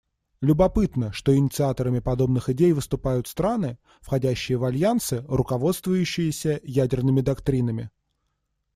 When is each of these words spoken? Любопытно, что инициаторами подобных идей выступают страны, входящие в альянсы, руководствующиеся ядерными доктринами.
Любопытно, 0.41 1.13
что 1.13 1.35
инициаторами 1.37 1.99
подобных 1.99 2.49
идей 2.49 2.73
выступают 2.73 3.27
страны, 3.27 3.77
входящие 4.01 4.57
в 4.57 4.63
альянсы, 4.63 5.23
руководствующиеся 5.27 6.59
ядерными 6.63 7.21
доктринами. 7.21 7.91